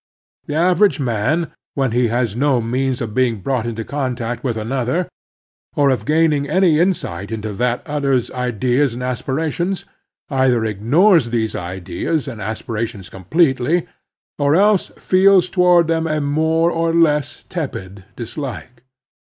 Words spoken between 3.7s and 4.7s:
con tact with